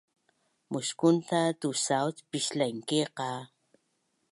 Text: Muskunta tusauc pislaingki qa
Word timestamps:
Muskunta 0.71 1.39
tusauc 1.59 2.17
pislaingki 2.29 2.99
qa 3.17 3.29